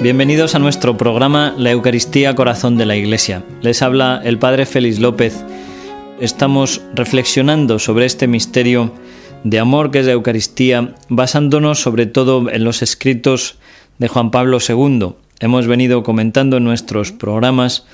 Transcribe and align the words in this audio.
Bienvenidos 0.00 0.54
a 0.54 0.60
nuestro 0.60 0.96
programa 0.96 1.56
La 1.58 1.72
Eucaristía 1.72 2.36
Corazón 2.36 2.76
de 2.76 2.86
la 2.86 2.94
Iglesia. 2.94 3.42
Les 3.62 3.82
habla 3.82 4.20
el 4.22 4.38
Padre 4.38 4.64
Félix 4.64 5.00
López. 5.00 5.44
Estamos 6.20 6.82
reflexionando 6.94 7.80
sobre 7.80 8.04
este 8.04 8.28
misterio 8.28 8.92
de 9.42 9.58
amor 9.58 9.90
que 9.90 9.98
es 9.98 10.06
la 10.06 10.12
Eucaristía, 10.12 10.94
basándonos 11.08 11.80
sobre 11.80 12.06
todo 12.06 12.48
en 12.48 12.62
los 12.62 12.80
escritos 12.80 13.56
de 13.98 14.06
Juan 14.06 14.30
Pablo 14.30 14.58
II. 14.60 15.14
Hemos 15.40 15.66
venido 15.66 16.04
comentando 16.04 16.58
en 16.58 16.64
nuestros 16.64 17.10
programas 17.10 17.86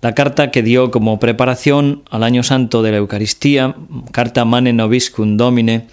la 0.00 0.14
carta 0.14 0.50
que 0.50 0.62
dio 0.62 0.90
como 0.90 1.20
preparación 1.20 2.04
al 2.10 2.22
año 2.22 2.42
santo 2.42 2.82
de 2.82 2.92
la 2.92 2.96
Eucaristía, 2.96 3.74
carta 4.12 4.46
Mane 4.46 4.72
Noviscum 4.72 5.36
Domine, 5.36 5.88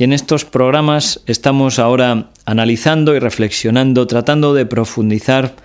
y 0.00 0.04
en 0.04 0.14
estos 0.14 0.46
programas 0.46 1.20
estamos 1.26 1.78
ahora 1.78 2.30
analizando 2.46 3.14
y 3.14 3.18
reflexionando, 3.18 4.06
tratando 4.06 4.54
de 4.54 4.64
profundizar 4.64 5.56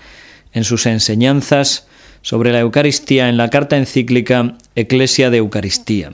en 0.51 0.65
sus 0.65 0.87
enseñanzas 0.87 1.87
sobre 2.21 2.51
la 2.51 2.59
Eucaristía 2.59 3.29
en 3.29 3.37
la 3.37 3.49
carta 3.49 3.77
encíclica 3.77 4.55
Eclesia 4.75 5.29
de 5.29 5.37
Eucaristía. 5.37 6.11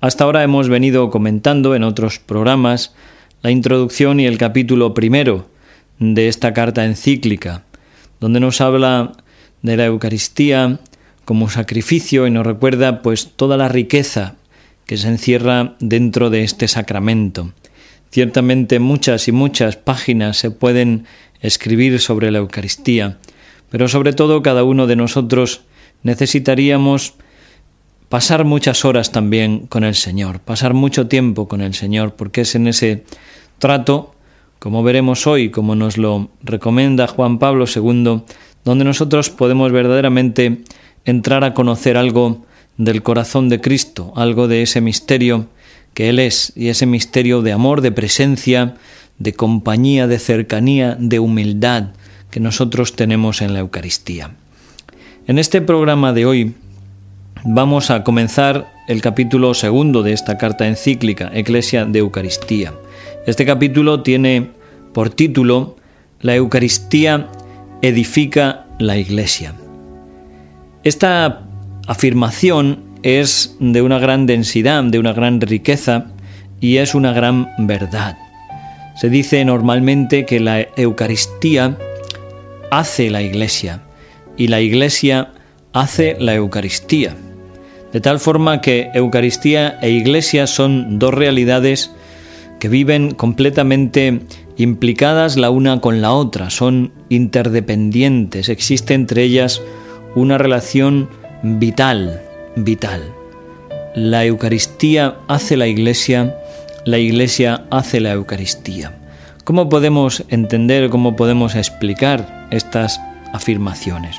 Hasta 0.00 0.24
ahora 0.24 0.42
hemos 0.42 0.68
venido 0.68 1.08
comentando 1.10 1.76
en 1.76 1.84
otros 1.84 2.18
programas 2.18 2.96
la 3.42 3.52
introducción 3.52 4.18
y 4.18 4.26
el 4.26 4.38
capítulo 4.38 4.92
primero 4.92 5.46
de 6.00 6.26
esta 6.26 6.52
carta 6.52 6.84
encíclica, 6.84 7.62
donde 8.18 8.40
nos 8.40 8.60
habla 8.60 9.12
de 9.62 9.76
la 9.76 9.84
Eucaristía 9.84 10.80
como 11.24 11.48
sacrificio 11.48 12.26
y 12.26 12.32
nos 12.32 12.44
recuerda 12.44 13.02
pues 13.02 13.34
toda 13.36 13.56
la 13.56 13.68
riqueza 13.68 14.34
que 14.86 14.96
se 14.96 15.08
encierra 15.08 15.74
dentro 15.80 16.30
de 16.30 16.44
este 16.44 16.68
sacramento. 16.68 17.52
Ciertamente 18.10 18.78
muchas 18.78 19.28
y 19.28 19.32
muchas 19.32 19.76
páginas 19.76 20.36
se 20.38 20.50
pueden 20.50 21.04
escribir 21.40 22.00
sobre 22.00 22.30
la 22.30 22.38
Eucaristía, 22.38 23.18
pero 23.68 23.88
sobre 23.88 24.12
todo 24.12 24.42
cada 24.42 24.64
uno 24.64 24.86
de 24.86 24.96
nosotros 24.96 25.62
necesitaríamos 26.02 27.14
pasar 28.08 28.44
muchas 28.44 28.84
horas 28.84 29.10
también 29.10 29.66
con 29.66 29.82
el 29.82 29.96
Señor, 29.96 30.40
pasar 30.40 30.72
mucho 30.72 31.08
tiempo 31.08 31.48
con 31.48 31.60
el 31.60 31.74
Señor, 31.74 32.14
porque 32.14 32.42
es 32.42 32.54
en 32.54 32.68
ese 32.68 33.04
trato, 33.58 34.14
como 34.60 34.82
veremos 34.84 35.26
hoy, 35.26 35.50
como 35.50 35.74
nos 35.74 35.98
lo 35.98 36.30
recomienda 36.42 37.08
Juan 37.08 37.38
Pablo 37.38 37.64
II, 37.66 38.22
donde 38.64 38.84
nosotros 38.84 39.30
podemos 39.30 39.72
verdaderamente 39.72 40.62
entrar 41.04 41.44
a 41.44 41.54
conocer 41.54 41.96
algo 41.96 42.45
del 42.78 43.02
corazón 43.02 43.48
de 43.48 43.60
Cristo, 43.60 44.12
algo 44.16 44.48
de 44.48 44.62
ese 44.62 44.80
misterio 44.80 45.46
que 45.94 46.08
Él 46.08 46.18
es, 46.18 46.52
y 46.56 46.68
ese 46.68 46.86
misterio 46.86 47.42
de 47.42 47.52
amor, 47.52 47.80
de 47.80 47.92
presencia, 47.92 48.74
de 49.18 49.32
compañía, 49.32 50.06
de 50.06 50.18
cercanía, 50.18 50.96
de 50.98 51.18
humildad 51.18 51.90
que 52.30 52.40
nosotros 52.40 52.94
tenemos 52.94 53.40
en 53.40 53.54
la 53.54 53.60
Eucaristía. 53.60 54.32
En 55.26 55.38
este 55.38 55.62
programa 55.62 56.12
de 56.12 56.26
hoy 56.26 56.54
vamos 57.44 57.90
a 57.90 58.04
comenzar 58.04 58.72
el 58.88 59.00
capítulo 59.00 59.54
segundo 59.54 60.02
de 60.02 60.12
esta 60.12 60.36
carta 60.36 60.66
encíclica, 60.66 61.30
Eclesia 61.32 61.86
de 61.86 62.00
Eucaristía. 62.00 62.74
Este 63.26 63.46
capítulo 63.46 64.02
tiene 64.02 64.50
por 64.92 65.10
título 65.10 65.76
La 66.20 66.36
Eucaristía 66.36 67.28
edifica 67.82 68.66
la 68.78 68.96
Iglesia. 68.98 69.54
Esta 70.84 71.46
afirmación 71.86 72.84
es 73.02 73.56
de 73.60 73.82
una 73.82 73.98
gran 73.98 74.26
densidad, 74.26 74.82
de 74.84 74.98
una 74.98 75.12
gran 75.12 75.40
riqueza 75.40 76.06
y 76.60 76.78
es 76.78 76.94
una 76.94 77.12
gran 77.12 77.48
verdad. 77.58 78.18
Se 78.96 79.10
dice 79.10 79.44
normalmente 79.44 80.24
que 80.24 80.40
la 80.40 80.66
Eucaristía 80.76 81.76
hace 82.70 83.10
la 83.10 83.22
Iglesia 83.22 83.82
y 84.36 84.48
la 84.48 84.60
Iglesia 84.60 85.32
hace 85.72 86.16
la 86.18 86.34
Eucaristía. 86.34 87.14
De 87.92 88.00
tal 88.00 88.18
forma 88.18 88.60
que 88.60 88.90
Eucaristía 88.94 89.78
e 89.80 89.90
Iglesia 89.90 90.46
son 90.46 90.98
dos 90.98 91.14
realidades 91.14 91.92
que 92.58 92.68
viven 92.68 93.12
completamente 93.12 94.22
implicadas 94.56 95.36
la 95.36 95.50
una 95.50 95.80
con 95.80 96.00
la 96.00 96.12
otra, 96.12 96.50
son 96.50 96.92
interdependientes, 97.10 98.48
existe 98.48 98.94
entre 98.94 99.22
ellas 99.22 99.62
una 100.14 100.38
relación 100.38 101.10
vital, 101.42 102.22
vital. 102.56 103.02
La 103.94 104.24
Eucaristía 104.24 105.16
hace 105.28 105.56
la 105.56 105.66
Iglesia, 105.66 106.36
la 106.84 106.98
Iglesia 106.98 107.64
hace 107.70 108.00
la 108.00 108.12
Eucaristía. 108.12 108.92
¿Cómo 109.44 109.68
podemos 109.68 110.24
entender, 110.28 110.90
cómo 110.90 111.16
podemos 111.16 111.54
explicar 111.54 112.48
estas 112.50 113.00
afirmaciones? 113.32 114.16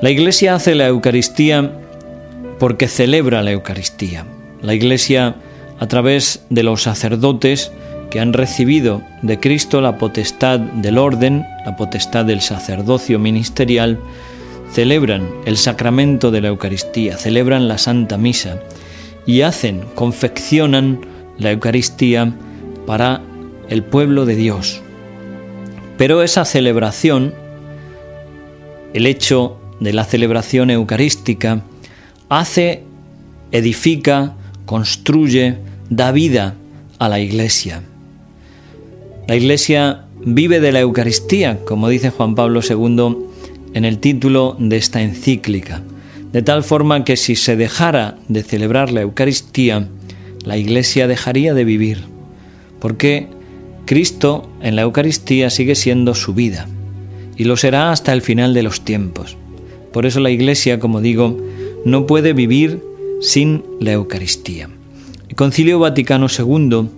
La 0.00 0.10
Iglesia 0.10 0.54
hace 0.54 0.74
la 0.74 0.86
Eucaristía 0.86 1.72
porque 2.58 2.88
celebra 2.88 3.42
la 3.42 3.52
Eucaristía. 3.52 4.24
La 4.62 4.74
Iglesia, 4.74 5.34
a 5.78 5.86
través 5.88 6.44
de 6.50 6.62
los 6.62 6.82
sacerdotes 6.82 7.72
que 8.10 8.20
han 8.20 8.32
recibido 8.32 9.02
de 9.22 9.40
Cristo 9.40 9.80
la 9.80 9.98
potestad 9.98 10.60
del 10.60 10.98
orden, 10.98 11.44
la 11.66 11.76
potestad 11.76 12.24
del 12.24 12.40
sacerdocio 12.40 13.18
ministerial, 13.18 13.98
celebran 14.74 15.30
el 15.44 15.56
sacramento 15.56 16.32
de 16.32 16.40
la 16.40 16.48
Eucaristía, 16.48 17.16
celebran 17.16 17.68
la 17.68 17.78
Santa 17.78 18.18
Misa 18.18 18.58
y 19.24 19.42
hacen, 19.42 19.84
confeccionan 19.94 21.00
la 21.38 21.52
Eucaristía 21.52 22.34
para 22.84 23.22
el 23.68 23.84
pueblo 23.84 24.26
de 24.26 24.34
Dios. 24.34 24.82
Pero 25.96 26.24
esa 26.24 26.44
celebración, 26.44 27.34
el 28.94 29.06
hecho 29.06 29.58
de 29.78 29.92
la 29.92 30.04
celebración 30.04 30.70
eucarística, 30.70 31.62
hace, 32.28 32.82
edifica, 33.52 34.34
construye, 34.66 35.56
da 35.88 36.10
vida 36.10 36.56
a 36.98 37.08
la 37.08 37.20
Iglesia. 37.20 37.82
La 39.28 39.36
Iglesia 39.36 40.06
vive 40.24 40.58
de 40.58 40.72
la 40.72 40.80
Eucaristía, 40.80 41.60
como 41.64 41.88
dice 41.88 42.10
Juan 42.10 42.34
Pablo 42.34 42.60
II 42.68 43.33
en 43.74 43.84
el 43.84 43.98
título 43.98 44.56
de 44.58 44.76
esta 44.76 45.02
encíclica, 45.02 45.82
de 46.32 46.42
tal 46.42 46.64
forma 46.64 47.04
que 47.04 47.16
si 47.16 47.36
se 47.36 47.56
dejara 47.56 48.16
de 48.28 48.42
celebrar 48.42 48.90
la 48.90 49.02
Eucaristía, 49.02 49.88
la 50.44 50.56
Iglesia 50.56 51.06
dejaría 51.06 51.54
de 51.54 51.64
vivir, 51.64 52.04
porque 52.80 53.28
Cristo 53.84 54.48
en 54.62 54.76
la 54.76 54.82
Eucaristía 54.82 55.50
sigue 55.50 55.74
siendo 55.74 56.14
su 56.14 56.34
vida, 56.34 56.68
y 57.36 57.44
lo 57.44 57.56
será 57.56 57.92
hasta 57.92 58.12
el 58.12 58.22
final 58.22 58.54
de 58.54 58.62
los 58.62 58.84
tiempos. 58.84 59.36
Por 59.92 60.06
eso 60.06 60.20
la 60.20 60.30
Iglesia, 60.30 60.78
como 60.78 61.00
digo, 61.00 61.38
no 61.84 62.06
puede 62.06 62.32
vivir 62.32 62.82
sin 63.20 63.62
la 63.80 63.92
Eucaristía. 63.92 64.68
El 65.28 65.36
Concilio 65.36 65.78
Vaticano 65.78 66.26
II 66.28 66.88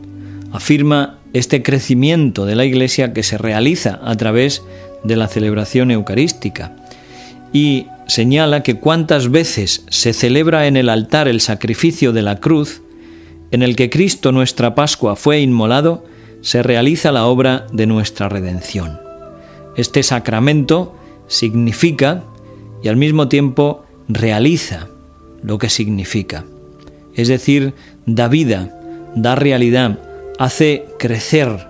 afirma 0.53 1.19
este 1.33 1.63
crecimiento 1.63 2.47
de 2.47 2.55
la 2.55 2.65
Iglesia 2.65 3.13
que 3.13 3.23
se 3.23 3.37
realiza 3.39 4.01
a 4.03 4.15
través 4.17 4.63
de 5.07 5.17
la 5.17 5.29
celebración 5.29 5.91
eucarística 5.91 6.73
y 7.53 7.87
señala 8.07 8.63
que 8.63 8.75
cuántas 8.75 9.31
veces 9.31 9.85
se 9.89 10.13
celebra 10.13 10.67
en 10.67 10.77
el 10.77 10.89
altar 10.89 11.29
el 11.29 11.41
sacrificio 11.41 12.13
de 12.13 12.23
la 12.23 12.37
cruz, 12.37 12.83
en 13.51 13.63
el 13.63 13.77
que 13.77 13.91
Cristo 13.91 14.33
nuestra 14.33 14.75
Pascua 14.75 15.17
fue 15.17 15.41
inmolado, 15.41 16.05
se 16.41 16.63
realiza 16.63 17.13
la 17.13 17.27
obra 17.27 17.67
de 17.73 17.87
nuestra 17.87 18.29
redención. 18.29 19.01
Este 19.77 20.03
sacramento 20.03 20.97
significa 21.29 22.23
y 22.83 22.89
al 22.89 22.97
mismo 22.97 23.29
tiempo 23.29 23.85
realiza 24.09 24.89
lo 25.43 25.59
que 25.59 25.69
significa. 25.69 26.45
Es 27.15 27.29
decir, 27.29 27.75
da 28.05 28.29
vida, 28.29 28.79
da 29.15 29.35
realidad, 29.35 29.99
hace 30.39 30.85
crecer 30.99 31.67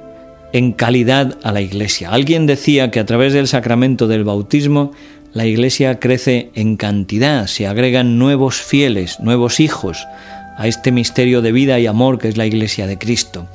en 0.57 0.73
calidad 0.73 1.37
a 1.43 1.53
la 1.53 1.61
Iglesia. 1.61 2.09
Alguien 2.09 2.47
decía 2.47 2.91
que 2.91 2.99
a 2.99 3.05
través 3.05 3.35
del 3.35 3.47
sacramento 3.47 4.09
del 4.09 4.25
bautismo 4.25 4.93
la 5.35 5.45
Iglesia 5.45 6.01
crece 6.01 6.49
en 6.55 6.79
cantidad, 6.79 7.47
se 7.47 7.67
agregan 7.67 8.19
nuevos 8.19 8.57
fieles, 8.57 9.21
nuevos 9.21 9.61
hijos 9.61 10.07
a 10.57 10.67
este 10.67 10.93
misterio 10.93 11.43
de 11.43 11.53
vida 11.53 11.79
y 11.79 11.87
amor 11.87 12.19
que 12.19 12.29
es 12.29 12.39
la 12.39 12.47
Iglesia 12.47 12.87
de 12.87 12.97
Cristo. 12.97 13.47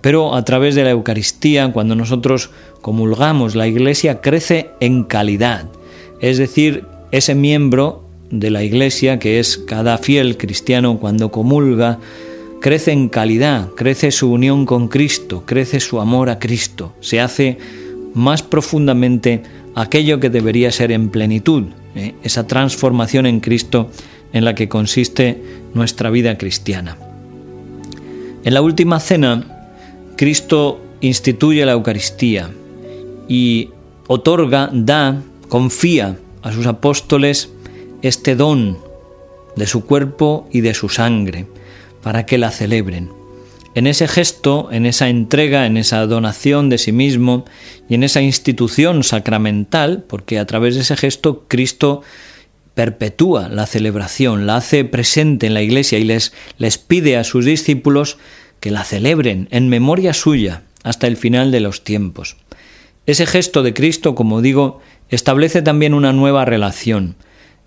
Pero 0.00 0.36
a 0.36 0.44
través 0.44 0.76
de 0.76 0.84
la 0.84 0.90
Eucaristía, 0.90 1.72
cuando 1.72 1.96
nosotros 1.96 2.50
comulgamos, 2.82 3.56
la 3.56 3.66
Iglesia 3.66 4.20
crece 4.20 4.70
en 4.78 5.02
calidad. 5.02 5.64
Es 6.20 6.38
decir, 6.38 6.84
ese 7.10 7.34
miembro 7.34 8.04
de 8.30 8.52
la 8.52 8.62
Iglesia, 8.62 9.18
que 9.18 9.40
es 9.40 9.58
cada 9.58 9.98
fiel 9.98 10.36
cristiano 10.36 11.00
cuando 11.00 11.32
comulga, 11.32 11.98
crece 12.64 12.92
en 12.92 13.10
calidad, 13.10 13.68
crece 13.76 14.10
su 14.10 14.32
unión 14.32 14.64
con 14.64 14.88
Cristo, 14.88 15.42
crece 15.44 15.80
su 15.80 16.00
amor 16.00 16.30
a 16.30 16.38
Cristo, 16.38 16.94
se 17.00 17.20
hace 17.20 17.58
más 18.14 18.42
profundamente 18.42 19.42
aquello 19.74 20.18
que 20.18 20.30
debería 20.30 20.72
ser 20.72 20.90
en 20.90 21.10
plenitud, 21.10 21.64
¿eh? 21.94 22.14
esa 22.22 22.46
transformación 22.46 23.26
en 23.26 23.40
Cristo 23.40 23.90
en 24.32 24.46
la 24.46 24.54
que 24.54 24.70
consiste 24.70 25.42
nuestra 25.74 26.08
vida 26.08 26.38
cristiana. 26.38 26.96
En 28.44 28.54
la 28.54 28.62
última 28.62 28.98
cena, 28.98 29.74
Cristo 30.16 30.80
instituye 31.02 31.66
la 31.66 31.72
Eucaristía 31.72 32.50
y 33.28 33.72
otorga, 34.06 34.70
da, 34.72 35.20
confía 35.50 36.16
a 36.40 36.50
sus 36.50 36.64
apóstoles 36.64 37.50
este 38.00 38.36
don 38.36 38.78
de 39.54 39.66
su 39.66 39.84
cuerpo 39.84 40.48
y 40.50 40.62
de 40.62 40.72
su 40.72 40.88
sangre, 40.88 41.44
para 42.04 42.26
que 42.26 42.36
la 42.36 42.50
celebren. 42.50 43.10
En 43.74 43.86
ese 43.88 44.06
gesto, 44.06 44.68
en 44.70 44.84
esa 44.84 45.08
entrega, 45.08 45.64
en 45.64 45.78
esa 45.78 46.06
donación 46.06 46.68
de 46.68 46.76
sí 46.76 46.92
mismo 46.92 47.46
y 47.88 47.94
en 47.94 48.04
esa 48.04 48.20
institución 48.20 49.02
sacramental, 49.02 50.04
porque 50.06 50.38
a 50.38 50.44
través 50.44 50.74
de 50.74 50.82
ese 50.82 50.96
gesto 50.96 51.46
Cristo 51.48 52.02
perpetúa 52.74 53.48
la 53.48 53.66
celebración, 53.66 54.46
la 54.46 54.56
hace 54.56 54.84
presente 54.84 55.46
en 55.46 55.54
la 55.54 55.62
iglesia 55.62 55.98
y 55.98 56.04
les, 56.04 56.34
les 56.58 56.76
pide 56.76 57.16
a 57.16 57.24
sus 57.24 57.46
discípulos 57.46 58.18
que 58.60 58.70
la 58.70 58.84
celebren 58.84 59.48
en 59.50 59.70
memoria 59.70 60.12
suya 60.12 60.62
hasta 60.82 61.06
el 61.06 61.16
final 61.16 61.50
de 61.50 61.60
los 61.60 61.84
tiempos. 61.84 62.36
Ese 63.06 63.24
gesto 63.26 63.62
de 63.62 63.72
Cristo, 63.72 64.14
como 64.14 64.42
digo, 64.42 64.82
establece 65.08 65.62
también 65.62 65.94
una 65.94 66.12
nueva 66.12 66.44
relación. 66.44 67.16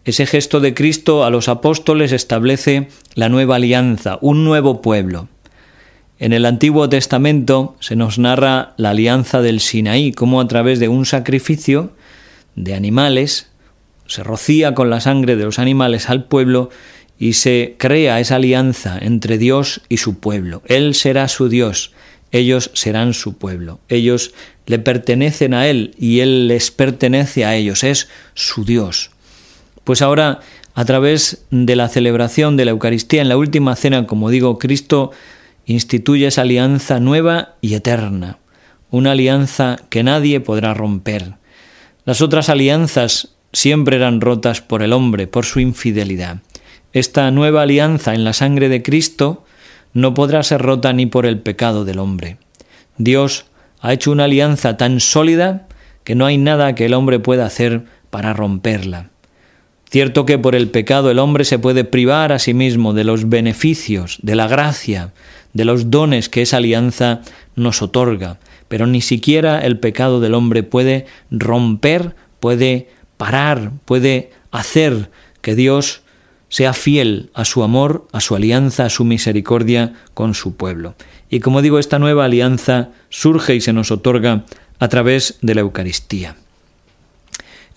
Ese 0.07 0.25
gesto 0.25 0.61
de 0.61 0.73
Cristo 0.73 1.25
a 1.25 1.29
los 1.29 1.49
apóstoles 1.49 2.13
establece 2.13 2.87
la 3.13 3.27
nueva 3.27 3.57
alianza, 3.57 4.19
un 4.21 4.45
nuevo 4.45 4.81
pueblo. 4.81 5.27
En 6.17 6.31
el 6.31 6.45
Antiguo 6.45 6.87
Testamento 6.87 7.75
se 7.81 7.97
nos 7.97 8.17
narra 8.17 8.73
la 8.77 8.91
alianza 8.91 9.41
del 9.41 9.59
Sinaí, 9.59 10.13
como 10.13 10.39
a 10.39 10.47
través 10.47 10.79
de 10.79 10.87
un 10.87 11.05
sacrificio 11.05 11.91
de 12.55 12.73
animales 12.73 13.49
se 14.05 14.23
rocía 14.23 14.73
con 14.73 14.89
la 14.89 15.01
sangre 15.01 15.35
de 15.35 15.43
los 15.43 15.59
animales 15.59 16.09
al 16.09 16.23
pueblo 16.23 16.69
y 17.19 17.33
se 17.33 17.75
crea 17.77 18.21
esa 18.21 18.37
alianza 18.37 18.97
entre 19.01 19.37
Dios 19.37 19.81
y 19.89 19.97
su 19.97 20.21
pueblo. 20.21 20.61
Él 20.67 20.95
será 20.95 21.27
su 21.27 21.49
Dios, 21.49 21.91
ellos 22.31 22.71
serán 22.75 23.13
su 23.13 23.37
pueblo. 23.37 23.81
Ellos 23.89 24.33
le 24.67 24.79
pertenecen 24.79 25.53
a 25.53 25.67
Él 25.67 25.93
y 25.99 26.21
Él 26.21 26.47
les 26.47 26.71
pertenece 26.71 27.43
a 27.43 27.57
ellos, 27.57 27.83
es 27.83 28.07
su 28.35 28.63
Dios. 28.63 29.11
Pues 29.87 30.01
ahora, 30.01 30.41
a 30.75 30.83
través 30.83 31.45
de 31.49 31.77
la 31.77 31.87
celebración 31.87 32.57
de 32.57 32.65
la 32.65 32.71
Eucaristía 32.71 33.21
en 33.21 33.29
la 33.29 33.37
última 33.37 33.73
cena, 33.77 34.05
como 34.05 34.29
digo, 34.29 34.59
Cristo 34.59 35.11
instituye 35.65 36.27
esa 36.27 36.41
alianza 36.41 36.99
nueva 36.99 37.55
y 37.61 37.73
eterna, 37.73 38.37
una 38.91 39.11
alianza 39.11 39.77
que 39.89 40.03
nadie 40.03 40.41
podrá 40.41 40.73
romper. 40.73 41.35
Las 42.03 42.21
otras 42.21 42.49
alianzas 42.49 43.37
siempre 43.53 43.95
eran 43.95 44.19
rotas 44.19 44.59
por 44.59 44.83
el 44.83 44.91
hombre, 44.91 45.25
por 45.25 45.45
su 45.45 45.61
infidelidad. 45.61 46.39
Esta 46.91 47.31
nueva 47.31 47.61
alianza 47.61 48.13
en 48.13 48.25
la 48.25 48.33
sangre 48.33 48.67
de 48.67 48.83
Cristo 48.83 49.45
no 49.93 50.13
podrá 50.13 50.43
ser 50.43 50.63
rota 50.63 50.91
ni 50.91 51.05
por 51.05 51.25
el 51.25 51.39
pecado 51.39 51.85
del 51.85 51.99
hombre. 51.99 52.39
Dios 52.97 53.45
ha 53.79 53.93
hecho 53.93 54.11
una 54.11 54.25
alianza 54.25 54.75
tan 54.75 54.99
sólida 54.99 55.69
que 56.03 56.13
no 56.13 56.25
hay 56.25 56.37
nada 56.37 56.75
que 56.75 56.87
el 56.87 56.93
hombre 56.93 57.19
pueda 57.19 57.45
hacer 57.45 57.85
para 58.09 58.33
romperla. 58.33 59.11
Cierto 59.89 60.25
que 60.25 60.37
por 60.37 60.53
el 60.53 60.69
pecado 60.69 61.09
el 61.11 61.19
hombre 61.19 61.45
se 61.45 61.59
puede 61.59 61.85
privar 61.85 62.33
a 62.33 62.39
sí 62.39 62.53
mismo 62.53 62.93
de 62.93 63.05
los 63.05 63.29
beneficios, 63.29 64.19
de 64.21 64.35
la 64.35 64.47
gracia, 64.47 65.13
de 65.53 65.63
los 65.63 65.89
dones 65.89 66.27
que 66.27 66.41
esa 66.41 66.57
alianza 66.57 67.21
nos 67.55 67.81
otorga, 67.81 68.37
pero 68.67 68.85
ni 68.85 69.01
siquiera 69.01 69.59
el 69.59 69.79
pecado 69.79 70.19
del 70.19 70.33
hombre 70.33 70.63
puede 70.63 71.05
romper, 71.31 72.15
puede 72.41 72.89
parar, 73.15 73.71
puede 73.85 74.31
hacer 74.51 75.09
que 75.41 75.55
Dios 75.55 76.01
sea 76.49 76.73
fiel 76.73 77.29
a 77.33 77.45
su 77.45 77.63
amor, 77.63 78.07
a 78.11 78.19
su 78.19 78.35
alianza, 78.35 78.85
a 78.85 78.89
su 78.89 79.05
misericordia 79.05 79.93
con 80.13 80.33
su 80.33 80.55
pueblo. 80.55 80.95
Y 81.29 81.39
como 81.39 81.61
digo, 81.61 81.79
esta 81.79 81.99
nueva 81.99 82.25
alianza 82.25 82.89
surge 83.09 83.55
y 83.55 83.61
se 83.61 83.73
nos 83.73 83.91
otorga 83.91 84.45
a 84.79 84.87
través 84.89 85.37
de 85.41 85.55
la 85.55 85.61
Eucaristía. 85.61 86.35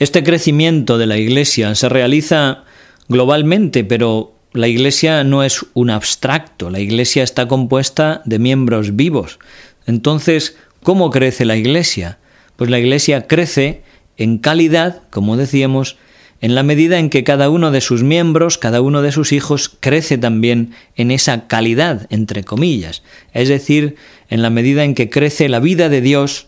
Este 0.01 0.25
crecimiento 0.25 0.97
de 0.97 1.07
la 1.07 1.19
Iglesia 1.19 1.75
se 1.75 1.91
realiza 1.91 2.65
globalmente, 3.11 3.85
pero 3.85 4.33
la 4.55 4.67
Iglesia 4.67 5.25
no 5.25 5.45
es 5.45 5.67
un 5.75 5.91
abstracto, 5.91 6.71
la 6.71 6.81
Iglesia 6.81 7.23
está 7.23 7.47
compuesta 7.47 8.23
de 8.25 8.39
miembros 8.39 8.97
vivos. 8.97 9.39
Entonces, 9.85 10.57
¿cómo 10.83 11.11
crece 11.11 11.45
la 11.45 11.59
Iglesia? 11.59 12.19
Pues 12.57 12.71
la 12.71 12.79
Iglesia 12.79 13.27
crece 13.27 13.83
en 14.17 14.39
calidad, 14.39 15.03
como 15.11 15.37
decíamos, 15.37 15.99
en 16.41 16.55
la 16.55 16.63
medida 16.63 16.99
en 16.99 17.11
que 17.11 17.23
cada 17.23 17.51
uno 17.51 17.71
de 17.71 17.83
sus 17.83 18.03
miembros, 18.03 18.57
cada 18.57 18.81
uno 18.81 19.03
de 19.03 19.13
sus 19.13 19.33
hijos, 19.33 19.77
crece 19.81 20.17
también 20.17 20.73
en 20.97 21.11
esa 21.11 21.47
calidad, 21.47 22.07
entre 22.09 22.43
comillas, 22.43 23.03
es 23.35 23.51
decir, 23.51 23.97
en 24.31 24.41
la 24.41 24.49
medida 24.49 24.83
en 24.83 24.95
que 24.95 25.11
crece 25.11 25.51
la 25.51 25.61
vida 25.61 25.91
de 25.91 26.01
Dios, 26.01 26.47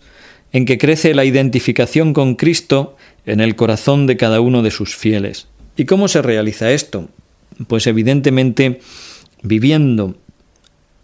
en 0.52 0.64
que 0.64 0.78
crece 0.78 1.14
la 1.14 1.26
identificación 1.26 2.14
con 2.14 2.34
Cristo 2.36 2.96
en 3.26 3.40
el 3.40 3.56
corazón 3.56 4.06
de 4.06 4.16
cada 4.16 4.40
uno 4.40 4.62
de 4.62 4.70
sus 4.70 4.96
fieles. 4.96 5.48
¿Y 5.76 5.84
cómo 5.84 6.08
se 6.08 6.22
realiza 6.22 6.70
esto? 6.70 7.08
Pues 7.66 7.86
evidentemente 7.86 8.80
viviendo 9.42 10.16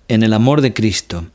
en 0.08 0.22
el 0.22 0.32
amor 0.32 0.60
de 0.60 0.72
Cristo, 0.72 1.26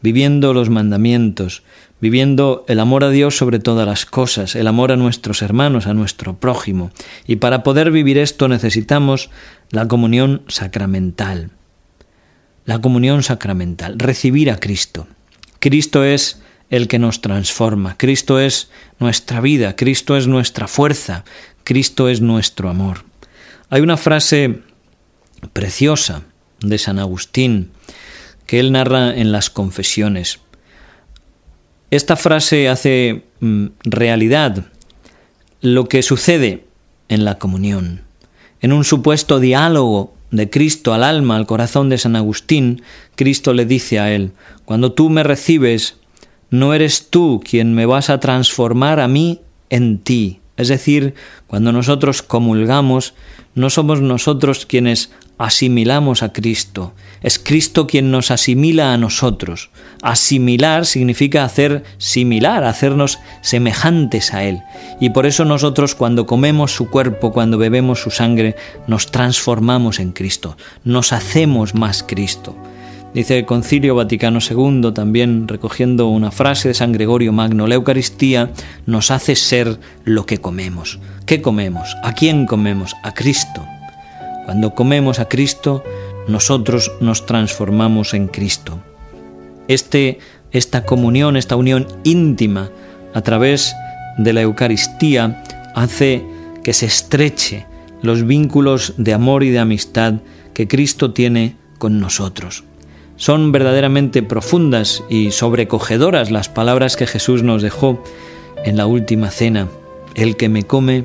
viviendo 0.00 0.54
los 0.54 0.70
mandamientos, 0.70 1.62
viviendo 2.00 2.64
el 2.68 2.80
amor 2.80 3.04
a 3.04 3.10
Dios 3.10 3.36
sobre 3.36 3.58
todas 3.58 3.86
las 3.86 4.06
cosas, 4.06 4.54
el 4.54 4.66
amor 4.66 4.92
a 4.92 4.96
nuestros 4.96 5.42
hermanos, 5.42 5.86
a 5.86 5.94
nuestro 5.94 6.38
prójimo. 6.38 6.90
Y 7.26 7.36
para 7.36 7.62
poder 7.62 7.90
vivir 7.90 8.18
esto 8.18 8.48
necesitamos 8.48 9.30
la 9.70 9.88
comunión 9.88 10.42
sacramental. 10.48 11.50
La 12.64 12.80
comunión 12.80 13.22
sacramental, 13.22 13.98
recibir 13.98 14.50
a 14.50 14.60
Cristo. 14.60 15.08
Cristo 15.58 16.04
es 16.04 16.42
el 16.70 16.88
que 16.88 16.98
nos 16.98 17.20
transforma, 17.20 17.96
Cristo 17.96 18.38
es 18.40 18.70
nuestra 18.98 19.40
vida, 19.40 19.76
Cristo 19.76 20.16
es 20.16 20.26
nuestra 20.26 20.68
fuerza, 20.68 21.24
Cristo 21.64 22.08
es 22.08 22.20
nuestro 22.20 22.68
amor. 22.68 23.04
Hay 23.70 23.80
una 23.80 23.96
frase 23.96 24.60
preciosa 25.52 26.22
de 26.60 26.78
San 26.78 26.98
Agustín 26.98 27.70
que 28.46 28.60
él 28.60 28.72
narra 28.72 29.14
en 29.14 29.32
las 29.32 29.50
confesiones. 29.50 30.40
Esta 31.90 32.16
frase 32.16 32.68
hace 32.68 33.24
mm, 33.40 33.66
realidad 33.82 34.66
lo 35.60 35.88
que 35.88 36.02
sucede 36.02 36.64
en 37.08 37.24
la 37.24 37.38
comunión. 37.38 38.02
En 38.60 38.72
un 38.72 38.84
supuesto 38.84 39.40
diálogo 39.40 40.14
de 40.30 40.50
Cristo 40.50 40.92
al 40.92 41.04
alma, 41.04 41.36
al 41.36 41.46
corazón 41.46 41.88
de 41.88 41.98
San 41.98 42.16
Agustín, 42.16 42.82
Cristo 43.16 43.54
le 43.54 43.64
dice 43.64 43.98
a 43.98 44.12
él, 44.12 44.32
cuando 44.64 44.92
tú 44.92 45.08
me 45.10 45.22
recibes, 45.22 45.96
no 46.50 46.74
eres 46.74 47.10
tú 47.10 47.40
quien 47.44 47.74
me 47.74 47.86
vas 47.86 48.10
a 48.10 48.20
transformar 48.20 49.00
a 49.00 49.08
mí 49.08 49.40
en 49.70 49.98
ti. 49.98 50.40
Es 50.56 50.68
decir, 50.68 51.14
cuando 51.46 51.72
nosotros 51.72 52.22
comulgamos, 52.22 53.14
no 53.54 53.70
somos 53.70 54.00
nosotros 54.00 54.66
quienes 54.66 55.10
asimilamos 55.38 56.24
a 56.24 56.32
Cristo, 56.32 56.94
es 57.22 57.38
Cristo 57.38 57.86
quien 57.86 58.10
nos 58.10 58.30
asimila 58.30 58.92
a 58.92 58.98
nosotros. 58.98 59.70
Asimilar 60.02 60.84
significa 60.84 61.44
hacer 61.44 61.84
similar, 61.98 62.64
hacernos 62.64 63.18
semejantes 63.40 64.34
a 64.34 64.44
Él. 64.44 64.62
Y 65.00 65.10
por 65.10 65.26
eso 65.26 65.44
nosotros 65.44 65.94
cuando 65.94 66.26
comemos 66.26 66.72
su 66.72 66.90
cuerpo, 66.90 67.32
cuando 67.32 67.56
bebemos 67.56 68.00
su 68.00 68.10
sangre, 68.10 68.56
nos 68.88 69.10
transformamos 69.12 70.00
en 70.00 70.12
Cristo, 70.12 70.56
nos 70.84 71.12
hacemos 71.12 71.74
más 71.74 72.02
Cristo. 72.02 72.56
Dice 73.14 73.38
el 73.38 73.46
Concilio 73.46 73.94
Vaticano 73.94 74.38
II, 74.38 74.92
también 74.92 75.48
recogiendo 75.48 76.08
una 76.08 76.30
frase 76.30 76.68
de 76.68 76.74
San 76.74 76.92
Gregorio 76.92 77.32
Magno, 77.32 77.66
la 77.66 77.74
Eucaristía 77.74 78.50
nos 78.84 79.10
hace 79.10 79.34
ser 79.34 79.80
lo 80.04 80.26
que 80.26 80.38
comemos. 80.38 81.00
¿Qué 81.24 81.40
comemos? 81.40 81.96
¿A 82.02 82.12
quién 82.12 82.46
comemos? 82.46 82.94
A 83.02 83.14
Cristo. 83.14 83.64
Cuando 84.44 84.74
comemos 84.74 85.20
a 85.20 85.28
Cristo, 85.28 85.82
nosotros 86.28 86.92
nos 87.00 87.24
transformamos 87.24 88.12
en 88.12 88.28
Cristo. 88.28 88.78
Este, 89.68 90.18
esta 90.52 90.84
comunión, 90.84 91.36
esta 91.36 91.56
unión 91.56 91.86
íntima 92.04 92.70
a 93.14 93.22
través 93.22 93.74
de 94.18 94.34
la 94.34 94.42
Eucaristía 94.42 95.42
hace 95.74 96.24
que 96.62 96.74
se 96.74 96.86
estreche 96.86 97.66
los 98.02 98.26
vínculos 98.26 98.94
de 98.98 99.14
amor 99.14 99.44
y 99.44 99.50
de 99.50 99.60
amistad 99.60 100.14
que 100.52 100.68
Cristo 100.68 101.12
tiene 101.12 101.56
con 101.78 102.00
nosotros. 102.00 102.67
Son 103.18 103.50
verdaderamente 103.50 104.22
profundas 104.22 105.02
y 105.08 105.32
sobrecogedoras 105.32 106.30
las 106.30 106.48
palabras 106.48 106.96
que 106.96 107.08
Jesús 107.08 107.42
nos 107.42 107.62
dejó 107.62 108.02
en 108.64 108.76
la 108.76 108.86
última 108.86 109.30
cena. 109.30 109.68
El 110.14 110.36
que 110.36 110.48
me 110.48 110.62
come 110.62 111.04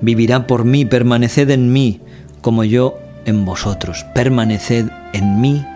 vivirá 0.00 0.46
por 0.46 0.64
mí, 0.64 0.84
permaneced 0.84 1.50
en 1.50 1.72
mí, 1.72 2.00
como 2.40 2.62
yo 2.62 2.96
en 3.26 3.44
vosotros, 3.44 4.06
permaneced 4.14 4.86
en 5.12 5.40
mí, 5.40 5.66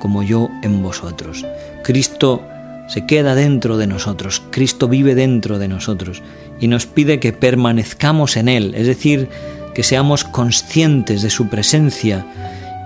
como 0.00 0.24
yo 0.24 0.50
en 0.62 0.82
vosotros. 0.82 1.46
Cristo 1.84 2.42
se 2.88 3.06
queda 3.06 3.36
dentro 3.36 3.76
de 3.78 3.86
nosotros, 3.86 4.42
Cristo 4.50 4.88
vive 4.88 5.14
dentro 5.14 5.60
de 5.60 5.68
nosotros 5.68 6.22
y 6.60 6.66
nos 6.66 6.86
pide 6.86 7.20
que 7.20 7.32
permanezcamos 7.32 8.36
en 8.36 8.48
Él, 8.48 8.74
es 8.74 8.88
decir, 8.88 9.28
que 9.74 9.84
seamos 9.84 10.24
conscientes 10.24 11.22
de 11.22 11.30
su 11.30 11.48
presencia, 11.48 12.26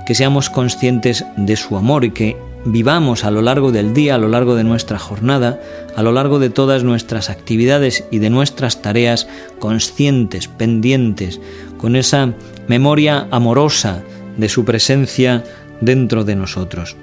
que 0.06 0.14
seamos 0.14 0.50
conscientes 0.50 1.25
de 1.37 1.56
su 1.56 1.76
amor 1.76 2.04
y 2.04 2.11
que 2.11 2.37
vivamos 2.64 3.25
a 3.25 3.30
lo 3.30 3.42
largo 3.42 3.73
del 3.73 3.94
día, 3.94 4.14
a 4.14 4.18
lo 4.18 4.28
largo 4.28 4.54
de 4.54 4.64
nuestra 4.64 4.99
jornada, 4.99 5.61
a 5.96 6.02
lo 6.02 6.12
largo 6.12 6.38
de 6.38 6.50
todas 6.50 6.84
nuestras 6.84 7.30
actividades 7.30 8.04
y 8.11 8.18
de 8.18 8.30
nuestras 8.30 8.82
tareas, 8.82 9.26
conscientes, 9.58 10.49
pendientes, 10.49 11.40
con 11.78 11.96
esa 11.96 12.34
memoria 12.68 13.28
amorosa 13.30 14.02
de 14.37 14.49
su 14.49 14.64
presencia 14.64 15.44
dentro 15.80 16.25
de 16.25 16.37
nosotros. 16.37 16.96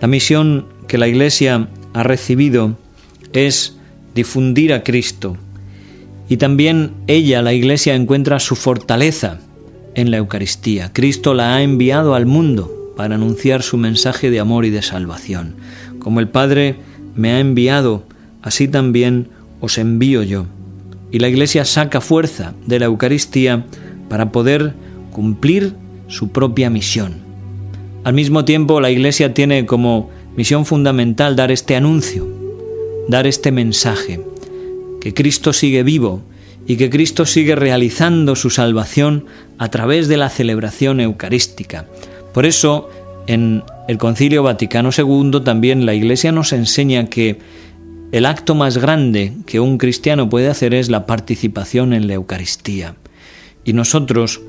La 0.00 0.08
misión 0.08 0.66
que 0.88 0.98
la 0.98 1.08
Iglesia 1.08 1.68
ha 1.94 2.02
recibido 2.02 2.76
es 3.32 3.76
difundir 4.14 4.72
a 4.72 4.82
Cristo. 4.82 5.36
Y 6.28 6.38
también 6.38 6.92
ella, 7.06 7.42
la 7.42 7.52
Iglesia, 7.52 7.94
encuentra 7.94 8.40
su 8.40 8.56
fortaleza 8.56 9.38
en 9.94 10.10
la 10.10 10.18
Eucaristía. 10.18 10.92
Cristo 10.92 11.34
la 11.34 11.56
ha 11.56 11.62
enviado 11.62 12.14
al 12.14 12.26
mundo 12.26 12.92
para 12.96 13.14
anunciar 13.14 13.62
su 13.62 13.76
mensaje 13.76 14.30
de 14.30 14.40
amor 14.40 14.64
y 14.64 14.70
de 14.70 14.82
salvación. 14.82 15.56
Como 15.98 16.20
el 16.20 16.28
Padre 16.28 16.76
me 17.14 17.32
ha 17.32 17.40
enviado, 17.40 18.04
así 18.42 18.68
también 18.68 19.28
os 19.60 19.78
envío 19.78 20.22
yo. 20.22 20.46
Y 21.10 21.18
la 21.18 21.28
Iglesia 21.28 21.64
saca 21.64 22.00
fuerza 22.00 22.54
de 22.66 22.78
la 22.78 22.86
Eucaristía 22.86 23.66
para 24.08 24.32
poder 24.32 24.74
cumplir 25.10 25.74
su 26.08 26.30
propia 26.30 26.70
misión. 26.70 27.16
Al 28.04 28.14
mismo 28.14 28.44
tiempo, 28.44 28.80
la 28.80 28.90
Iglesia 28.90 29.34
tiene 29.34 29.66
como 29.66 30.10
misión 30.36 30.66
fundamental 30.66 31.36
dar 31.36 31.50
este 31.52 31.76
anuncio, 31.76 32.26
dar 33.08 33.26
este 33.26 33.52
mensaje, 33.52 34.20
que 35.00 35.14
Cristo 35.14 35.52
sigue 35.52 35.82
vivo 35.82 36.22
y 36.66 36.76
que 36.76 36.90
Cristo 36.90 37.26
sigue 37.26 37.56
realizando 37.56 38.36
su 38.36 38.50
salvación 38.50 39.26
a 39.58 39.68
través 39.68 40.08
de 40.08 40.16
la 40.16 40.28
celebración 40.28 41.00
eucarística. 41.00 41.86
Por 42.32 42.46
eso, 42.46 42.88
en 43.26 43.62
el 43.88 43.98
Concilio 43.98 44.42
Vaticano 44.42 44.90
II 44.96 45.40
también 45.44 45.86
la 45.86 45.94
Iglesia 45.94 46.32
nos 46.32 46.52
enseña 46.52 47.06
que 47.06 47.38
el 48.12 48.26
acto 48.26 48.54
más 48.54 48.78
grande 48.78 49.32
que 49.46 49.60
un 49.60 49.78
cristiano 49.78 50.28
puede 50.28 50.48
hacer 50.48 50.74
es 50.74 50.88
la 50.88 51.06
participación 51.06 51.92
en 51.92 52.06
la 52.06 52.14
Eucaristía. 52.14 52.94
Y 53.64 53.72
nosotros, 53.72 54.40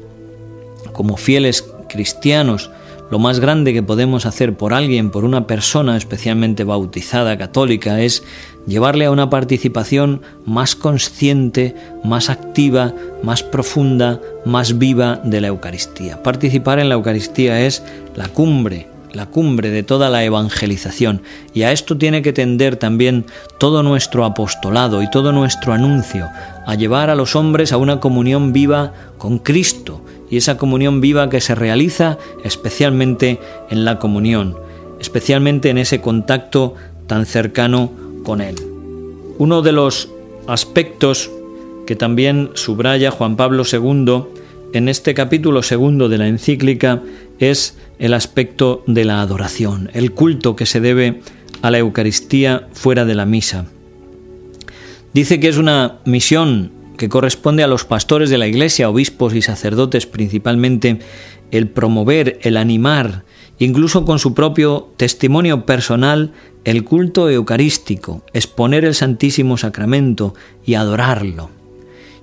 como 0.92 1.18
fieles 1.18 1.66
cristianos, 1.88 2.72
lo 3.14 3.20
más 3.20 3.40
grande 3.40 3.74
que 3.74 3.84
podemos 3.84 4.26
hacer 4.26 4.58
por 4.58 4.74
alguien, 4.74 5.12
por 5.12 5.24
una 5.24 5.46
persona 5.46 5.98
especialmente 5.98 6.64
bautizada 6.64 7.38
católica, 7.38 8.02
es 8.02 8.24
llevarle 8.66 9.06
a 9.06 9.12
una 9.12 9.30
participación 9.30 10.24
más 10.48 10.76
consciente, 10.76 11.76
más 12.04 12.32
activa, 12.32 12.92
más 13.22 13.44
profunda, 13.44 14.20
más 14.46 14.80
viva 14.80 15.22
de 15.24 15.42
la 15.42 15.50
Eucaristía. 15.50 16.24
Participar 16.24 16.80
en 16.80 16.90
la 16.90 16.96
Eucaristía 16.96 17.62
es 17.68 17.84
la 18.16 18.30
cumbre, 18.30 18.88
la 19.12 19.28
cumbre 19.28 19.70
de 19.70 19.84
toda 19.84 20.10
la 20.10 20.24
evangelización. 20.24 21.22
Y 21.54 21.62
a 21.62 21.72
esto 21.72 21.96
tiene 22.00 22.24
que 22.24 22.34
tender 22.34 22.78
también 22.78 23.26
todo 23.60 23.84
nuestro 23.84 24.26
apostolado 24.26 25.04
y 25.04 25.10
todo 25.12 25.32
nuestro 25.32 25.72
anuncio, 25.72 26.30
a 26.66 26.74
llevar 26.74 27.12
a 27.12 27.16
los 27.16 27.36
hombres 27.36 27.74
a 27.74 27.78
una 27.78 28.00
comunión 28.00 28.54
viva 28.54 28.92
con 29.20 29.38
Cristo, 29.38 30.03
y 30.34 30.38
esa 30.38 30.58
comunión 30.58 31.00
viva 31.00 31.30
que 31.30 31.40
se 31.42 31.54
realiza 31.54 32.18
especialmente 32.44 33.40
en 33.70 33.86
la 33.86 34.00
comunión, 34.00 34.58
especialmente 35.00 35.70
en 35.70 35.78
ese 35.78 36.02
contacto 36.02 36.74
tan 37.06 37.28
cercano 37.28 37.92
con 38.24 38.42
Él. 38.42 38.56
Uno 39.38 39.62
de 39.62 39.74
los 39.74 40.10
aspectos 40.48 41.30
que 41.86 41.96
también 41.96 42.50
subraya 42.56 43.12
Juan 43.12 43.36
Pablo 43.36 43.62
II 43.72 44.24
en 44.74 44.90
este 44.90 45.14
capítulo 45.14 45.62
segundo 45.62 46.10
de 46.10 46.18
la 46.18 46.28
encíclica 46.28 47.04
es 47.38 47.78
el 48.00 48.16
aspecto 48.16 48.84
de 48.88 49.06
la 49.06 49.22
adoración, 49.22 49.92
el 49.94 50.14
culto 50.14 50.56
que 50.56 50.66
se 50.66 50.80
debe 50.80 51.22
a 51.62 51.70
la 51.70 51.78
Eucaristía 51.78 52.70
fuera 52.74 53.06
de 53.06 53.14
la 53.14 53.28
misa. 53.28 53.68
Dice 55.14 55.40
que 55.40 55.50
es 55.50 55.58
una 55.60 56.00
misión 56.06 56.72
que 57.04 57.10
corresponde 57.10 57.64
a 57.64 57.68
los 57.68 57.84
pastores 57.84 58.30
de 58.30 58.38
la 58.38 58.48
Iglesia, 58.48 58.90
obispos 58.90 59.36
y 59.36 59.42
sacerdotes 59.42 60.06
principalmente, 60.06 61.00
el 61.52 61.68
promover, 61.68 62.40
el 62.44 62.56
animar, 62.56 63.26
incluso 63.60 64.06
con 64.06 64.20
su 64.20 64.34
propio 64.34 64.94
testimonio 64.96 65.66
personal, 65.66 66.32
el 66.64 66.86
culto 66.86 67.30
eucarístico, 67.30 68.24
exponer 68.32 68.86
el 68.86 68.96
Santísimo 68.96 69.58
Sacramento 69.58 70.34
y 70.66 70.76
adorarlo. 70.76 71.50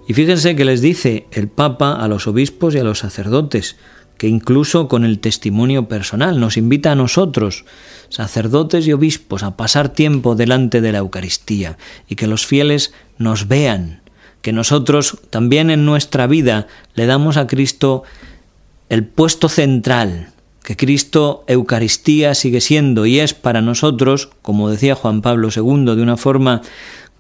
Y 0.09 0.15
fíjense 0.15 0.57
que 0.57 0.65
les 0.65 0.81
dice 0.81 1.27
el 1.31 1.49
Papa 1.49 1.93
a 1.93 2.09
los 2.09 2.27
obispos 2.27 2.75
y 2.75 2.79
a 2.79 2.85
los 2.85 3.01
sacerdotes, 3.01 3.77
que 4.17 4.29
incluso 4.29 4.89
con 4.89 5.05
el 5.05 5.19
testimonio 5.19 5.89
personal 5.89 6.41
nos 6.41 6.57
invita 6.57 6.93
a 6.93 6.95
nosotros, 6.95 7.67
sacerdotes 8.09 8.87
y 8.87 8.95
obispos, 8.95 9.43
a 9.43 9.59
pasar 9.59 9.91
tiempo 9.91 10.37
delante 10.37 10.81
de 10.81 10.93
la 10.93 10.99
Eucaristía 11.01 11.77
y 12.09 12.17
que 12.17 12.27
los 12.27 12.47
fieles 12.47 12.95
nos 13.19 13.47
vean, 13.47 14.00
que 14.43 14.53
nosotros 14.53 15.19
también 15.31 15.71
en 15.71 15.85
nuestra 15.85 16.27
vida 16.27 16.67
le 16.95 17.07
damos 17.07 17.37
a 17.37 17.47
Cristo 17.47 18.03
el 18.89 19.05
puesto 19.05 19.49
central, 19.49 20.33
que 20.65 20.77
Cristo 20.77 21.45
Eucaristía 21.47 22.35
sigue 22.35 22.61
siendo 22.61 23.07
y 23.07 23.21
es 23.21 23.35
para 23.35 23.61
nosotros, 23.61 24.31
como 24.43 24.71
decía 24.71 24.95
Juan 24.95 25.23
Pablo 25.23 25.49
II, 25.55 25.95
de 25.97 26.03
una 26.03 26.17
forma 26.17 26.63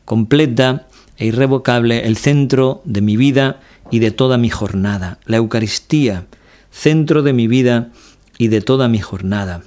completa 0.05 0.87
e 1.17 1.27
irrevocable, 1.27 2.07
el 2.07 2.17
centro 2.17 2.81
de 2.85 3.01
mi 3.01 3.17
vida 3.17 3.61
y 3.91 3.99
de 3.99 4.11
toda 4.11 4.39
mi 4.39 4.51
jornada. 4.51 5.19
La 5.27 5.37
Eucaristía, 5.37 6.27
centro 6.71 7.23
de 7.23 7.33
mi 7.33 7.47
vida 7.47 7.91
y 8.39 8.49
de 8.49 8.61
toda 8.61 8.89
mi 8.89 8.99
jornada. 8.99 9.63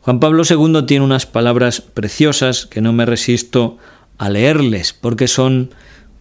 Juan 0.00 0.20
Pablo 0.20 0.42
II 0.48 0.84
tiene 0.86 1.04
unas 1.04 1.26
palabras 1.26 1.80
preciosas 1.80 2.66
que 2.66 2.80
no 2.80 2.92
me 2.92 3.06
resisto 3.06 3.78
a 4.16 4.30
leerles 4.30 4.92
porque 4.92 5.28
son 5.28 5.70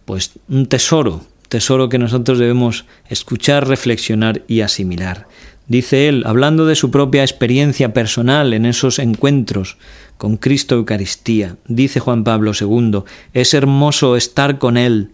pues 0.08 0.32
un 0.48 0.68
tesoro, 0.68 1.26
tesoro 1.50 1.90
que 1.90 2.00
nosotros 2.00 2.40
debemos 2.40 2.86
escuchar, 3.10 3.68
reflexionar 3.68 4.42
y 4.48 4.62
asimilar. 4.62 5.28
Dice 5.68 6.08
él, 6.08 6.24
hablando 6.26 6.66
de 6.66 6.76
su 6.76 6.92
propia 6.92 7.24
experiencia 7.24 7.92
personal 7.92 8.54
en 8.54 8.66
esos 8.66 9.00
encuentros 9.00 9.76
con 10.18 10.38
Cristo 10.38 10.76
Eucaristía, 10.76 11.58
dice 11.68 12.00
Juan 12.00 12.24
Pablo 12.24 12.54
II, 12.58 13.04
es 13.34 13.54
hermoso 13.54 14.16
estar 14.16 14.60
con 14.60 14.78
Él 14.78 15.12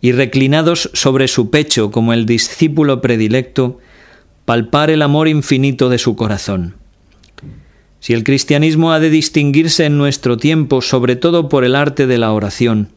y 0.00 0.12
reclinados 0.12 0.90
sobre 0.92 1.26
su 1.26 1.50
pecho 1.50 1.90
como 1.90 2.12
el 2.12 2.24
discípulo 2.24 3.00
predilecto, 3.00 3.80
palpar 4.44 4.90
el 4.90 5.02
amor 5.02 5.26
infinito 5.26 5.88
de 5.88 5.98
su 5.98 6.14
corazón. 6.14 6.76
Si 7.98 8.12
el 8.12 8.22
cristianismo 8.22 8.92
ha 8.92 9.00
de 9.00 9.10
distinguirse 9.10 9.86
en 9.86 9.98
nuestro 9.98 10.36
tiempo 10.36 10.82
sobre 10.82 11.16
todo 11.16 11.48
por 11.48 11.64
el 11.64 11.74
arte 11.74 12.06
de 12.06 12.18
la 12.18 12.30
oración, 12.30 12.90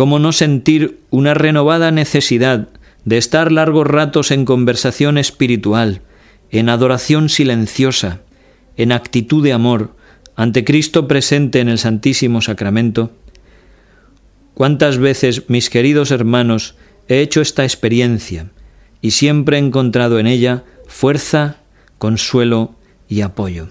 ¿Cómo 0.00 0.18
no 0.18 0.32
sentir 0.32 1.00
una 1.10 1.34
renovada 1.34 1.90
necesidad 1.90 2.70
de 3.04 3.18
estar 3.18 3.52
largos 3.52 3.86
ratos 3.86 4.30
en 4.30 4.46
conversación 4.46 5.18
espiritual, 5.18 6.00
en 6.50 6.70
adoración 6.70 7.28
silenciosa, 7.28 8.22
en 8.78 8.92
actitud 8.92 9.44
de 9.44 9.52
amor, 9.52 9.94
ante 10.36 10.64
Cristo 10.64 11.06
presente 11.06 11.60
en 11.60 11.68
el 11.68 11.76
Santísimo 11.76 12.40
Sacramento? 12.40 13.12
¿Cuántas 14.54 14.96
veces, 14.96 15.50
mis 15.50 15.68
queridos 15.68 16.12
hermanos, 16.12 16.76
he 17.06 17.20
hecho 17.20 17.42
esta 17.42 17.64
experiencia 17.64 18.46
y 19.02 19.10
siempre 19.10 19.58
he 19.58 19.60
encontrado 19.60 20.18
en 20.18 20.26
ella 20.26 20.64
fuerza, 20.86 21.58
consuelo 21.98 22.74
y 23.06 23.20
apoyo? 23.20 23.68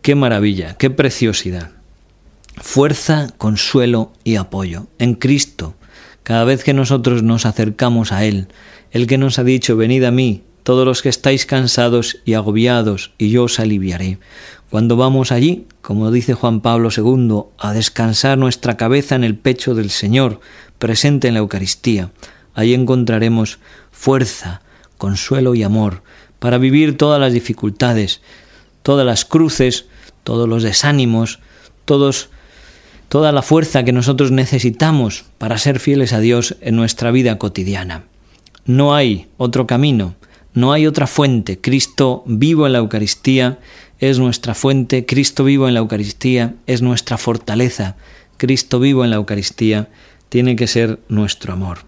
¡Qué 0.00 0.14
maravilla, 0.14 0.78
qué 0.78 0.88
preciosidad! 0.88 1.77
Fuerza, 2.60 3.28
consuelo 3.38 4.12
y 4.24 4.36
apoyo 4.36 4.86
en 4.98 5.14
Cristo. 5.14 5.74
Cada 6.22 6.44
vez 6.44 6.64
que 6.64 6.74
nosotros 6.74 7.22
nos 7.22 7.46
acercamos 7.46 8.12
a 8.12 8.24
Él, 8.24 8.48
el 8.90 9.06
que 9.06 9.18
nos 9.18 9.38
ha 9.38 9.44
dicho, 9.44 9.76
venid 9.76 10.04
a 10.04 10.10
mí, 10.10 10.42
todos 10.62 10.84
los 10.84 11.02
que 11.02 11.08
estáis 11.08 11.46
cansados 11.46 12.18
y 12.24 12.34
agobiados, 12.34 13.12
y 13.18 13.30
yo 13.30 13.44
os 13.44 13.58
aliviaré. 13.58 14.18
Cuando 14.70 14.96
vamos 14.96 15.32
allí, 15.32 15.66
como 15.80 16.10
dice 16.10 16.34
Juan 16.34 16.60
Pablo 16.60 16.90
II, 16.94 17.44
a 17.58 17.72
descansar 17.72 18.36
nuestra 18.36 18.76
cabeza 18.76 19.14
en 19.14 19.24
el 19.24 19.34
pecho 19.36 19.74
del 19.74 19.90
Señor, 19.90 20.40
presente 20.78 21.28
en 21.28 21.34
la 21.34 21.40
Eucaristía, 21.40 22.10
allí 22.54 22.74
encontraremos 22.74 23.58
fuerza, 23.90 24.60
consuelo 24.98 25.54
y 25.54 25.62
amor 25.62 26.02
para 26.38 26.58
vivir 26.58 26.96
todas 26.96 27.20
las 27.20 27.32
dificultades, 27.32 28.20
todas 28.82 29.06
las 29.06 29.24
cruces, 29.24 29.86
todos 30.22 30.48
los 30.48 30.62
desánimos, 30.62 31.40
todos 31.84 32.28
toda 33.08 33.32
la 33.32 33.42
fuerza 33.42 33.84
que 33.84 33.92
nosotros 33.92 34.30
necesitamos 34.30 35.24
para 35.38 35.58
ser 35.58 35.80
fieles 35.80 36.12
a 36.12 36.20
Dios 36.20 36.56
en 36.60 36.76
nuestra 36.76 37.10
vida 37.10 37.38
cotidiana. 37.38 38.04
No 38.64 38.94
hay 38.94 39.28
otro 39.38 39.66
camino, 39.66 40.14
no 40.52 40.72
hay 40.72 40.86
otra 40.86 41.06
fuente. 41.06 41.60
Cristo 41.60 42.22
vivo 42.26 42.66
en 42.66 42.72
la 42.72 42.78
Eucaristía 42.78 43.58
es 43.98 44.18
nuestra 44.18 44.54
fuente, 44.54 45.06
Cristo 45.06 45.44
vivo 45.44 45.68
en 45.68 45.74
la 45.74 45.80
Eucaristía 45.80 46.54
es 46.66 46.82
nuestra 46.82 47.18
fortaleza, 47.18 47.96
Cristo 48.36 48.78
vivo 48.78 49.04
en 49.04 49.10
la 49.10 49.16
Eucaristía 49.16 49.88
tiene 50.28 50.54
que 50.56 50.66
ser 50.66 51.00
nuestro 51.08 51.52
amor. 51.52 51.78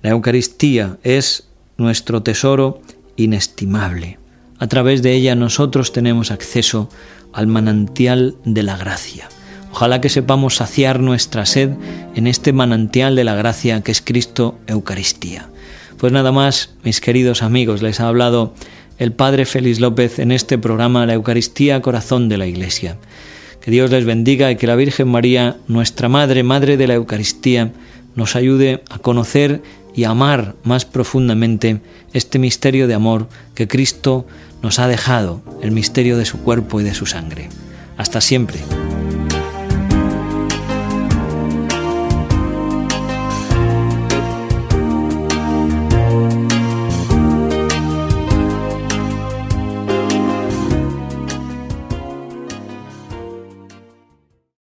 La 0.00 0.10
Eucaristía 0.10 0.98
es 1.02 1.48
nuestro 1.76 2.22
tesoro 2.22 2.80
inestimable. 3.16 4.18
A 4.58 4.68
través 4.68 5.02
de 5.02 5.12
ella 5.12 5.34
nosotros 5.34 5.92
tenemos 5.92 6.30
acceso 6.30 6.88
al 7.32 7.46
manantial 7.46 8.36
de 8.44 8.62
la 8.62 8.76
gracia. 8.76 9.28
Ojalá 9.72 10.00
que 10.00 10.10
sepamos 10.10 10.56
saciar 10.56 11.00
nuestra 11.00 11.46
sed 11.46 11.70
en 12.14 12.26
este 12.26 12.52
manantial 12.52 13.16
de 13.16 13.24
la 13.24 13.34
gracia 13.34 13.80
que 13.80 13.90
es 13.90 14.02
Cristo 14.02 14.58
Eucaristía. 14.66 15.48
Pues 15.96 16.12
nada 16.12 16.30
más, 16.30 16.74
mis 16.84 17.00
queridos 17.00 17.42
amigos, 17.42 17.80
les 17.80 17.98
ha 18.00 18.08
hablado 18.08 18.52
el 18.98 19.12
Padre 19.12 19.46
Félix 19.46 19.80
López 19.80 20.18
en 20.18 20.30
este 20.30 20.58
programa 20.58 21.06
La 21.06 21.14
Eucaristía 21.14 21.80
Corazón 21.80 22.28
de 22.28 22.36
la 22.36 22.46
Iglesia. 22.46 22.98
Que 23.62 23.70
Dios 23.70 23.90
les 23.90 24.04
bendiga 24.04 24.50
y 24.50 24.56
que 24.56 24.66
la 24.66 24.76
Virgen 24.76 25.08
María, 25.08 25.56
nuestra 25.68 26.08
Madre, 26.08 26.42
Madre 26.42 26.76
de 26.76 26.86
la 26.86 26.94
Eucaristía, 26.94 27.72
nos 28.14 28.36
ayude 28.36 28.82
a 28.90 28.98
conocer 28.98 29.62
y 29.94 30.04
amar 30.04 30.54
más 30.64 30.84
profundamente 30.84 31.80
este 32.12 32.38
misterio 32.38 32.88
de 32.88 32.94
amor 32.94 33.28
que 33.54 33.68
Cristo 33.68 34.26
nos 34.62 34.78
ha 34.78 34.88
dejado, 34.88 35.40
el 35.62 35.70
misterio 35.70 36.18
de 36.18 36.26
su 36.26 36.38
cuerpo 36.38 36.80
y 36.80 36.84
de 36.84 36.94
su 36.94 37.06
sangre. 37.06 37.48
Hasta 37.96 38.20
siempre. 38.20 38.60